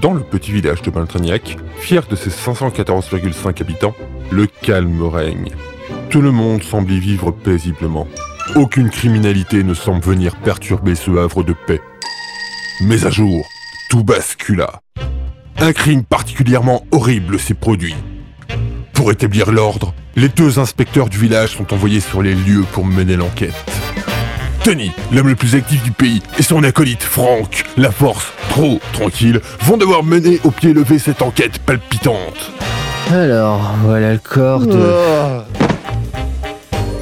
[0.00, 3.94] Dans le petit village de Baltrignac, fier de ses 514,5 habitants,
[4.32, 5.50] le calme règne.
[6.10, 8.08] Tout le monde semble y vivre paisiblement.
[8.56, 11.80] Aucune criminalité ne semble venir perturber ce havre de paix.
[12.80, 13.46] Mais à jour,
[13.88, 14.80] tout bascula.
[15.58, 17.94] Un crime particulièrement horrible s'est produit.
[18.92, 23.16] Pour établir l'ordre, les deux inspecteurs du village sont envoyés sur les lieux pour mener
[23.16, 23.54] l'enquête.
[24.64, 29.40] Tony, l'homme le plus actif du pays, et son acolyte Franck, la force trop tranquille,
[29.62, 32.52] vont devoir mener au pied levé cette enquête palpitante.
[33.10, 34.94] Alors, voilà le corps de...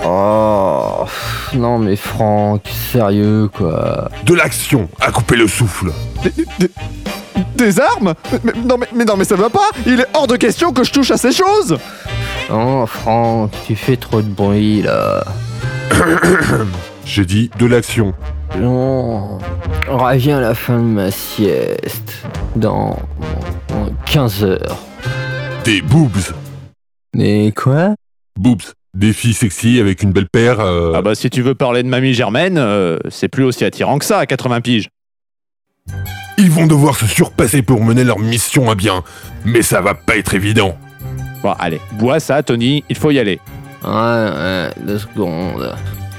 [0.06, 1.05] Oh,
[1.52, 4.08] non mais Franck, sérieux quoi.
[4.24, 5.92] De l'action à couper le souffle.
[7.56, 10.36] Des armes mais, non, mais, mais non mais ça va pas Il est hors de
[10.36, 11.77] question que je touche à ces choses
[12.50, 15.24] Oh Franck, tu fais trop de bruit là.
[17.12, 18.14] J'ai dit de l'action.
[18.59, 19.38] Non,
[19.88, 22.23] reviens à la fin de ma sieste.
[22.55, 22.96] Dans,
[23.69, 24.78] dans 15 heures.
[25.64, 26.12] Des boobs.
[27.16, 27.97] Mais quoi?
[28.38, 28.62] Boobs.
[28.94, 30.61] Des filles sexy avec une belle paire.
[30.61, 33.98] euh, Ah bah si tu veux parler de mamie Germaine, euh, c'est plus aussi attirant
[33.98, 34.88] que ça à 80 piges.
[36.38, 39.03] Ils vont devoir se surpasser pour mener leur mission à bien.
[39.44, 40.77] Mais ça va pas être évident.
[41.42, 43.41] Bon allez, bois ça Tony, il faut y aller.
[43.84, 45.75] Ouais, ouais, deux secondes.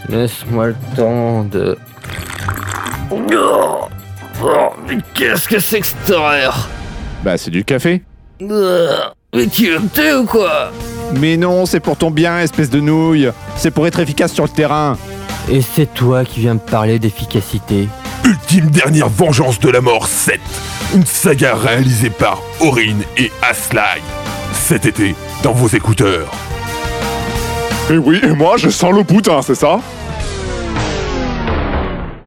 [0.10, 1.78] Laisse-moi le temps de...
[3.12, 3.88] Oh,
[4.88, 6.68] mais qu'est-ce que c'est que cette horreur?
[7.24, 8.02] Bah c'est du café.
[8.40, 10.72] Mais tu veux me tuer ou quoi?
[11.20, 13.30] Mais non, c'est pour ton bien, espèce de nouille.
[13.56, 14.98] C'est pour être efficace sur le terrain.
[15.50, 17.88] Et c'est toi qui viens me parler d'efficacité
[18.24, 20.40] Ultime dernière vengeance de la mort 7.
[20.94, 24.02] Une saga réalisée par Aurine et Aslai.
[24.54, 26.32] Cet été, dans vos écouteurs.
[27.90, 29.80] Et oui, et moi je sens le boudin, c'est ça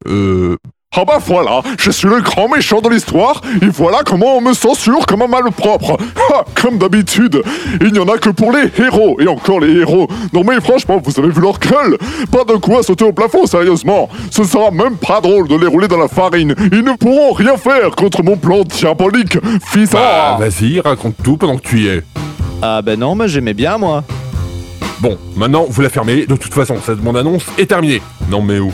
[0.08, 0.56] Euh...
[0.96, 4.52] Ah bah voilà, je suis le grand méchant de l'histoire, et voilà comment on me
[4.52, 5.96] censure comme un malpropre.
[6.32, 7.42] Ha, comme d'habitude,
[7.80, 10.06] il n'y en a que pour les héros, et encore les héros.
[10.32, 11.98] Non mais franchement, vous avez vu leur gueule
[12.30, 14.08] Pas de quoi sauter au plafond, sérieusement.
[14.30, 16.54] Ce ne sera même pas drôle de les rouler dans la farine.
[16.70, 20.38] Ils ne pourront rien faire contre mon plan diabolique, fils Bah, à...
[20.38, 22.04] vas-y, raconte tout pendant que tu y es.
[22.62, 24.04] Ah bah non, mais j'aimais bien moi.
[25.00, 26.26] Bon, maintenant, vous la fermez.
[26.26, 28.00] De toute façon, cette bande-annonce est terminée.
[28.30, 28.72] Non mais où?